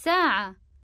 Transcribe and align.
ساعة 0.00 0.56